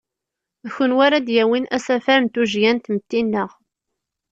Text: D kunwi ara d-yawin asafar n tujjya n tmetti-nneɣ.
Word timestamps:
D 0.63 0.67
kunwi 0.75 1.01
ara 1.05 1.17
d-yawin 1.25 1.65
asafar 1.75 2.19
n 2.21 2.27
tujjya 2.33 2.71
n 2.73 2.77
tmetti-nneɣ. 2.79 3.49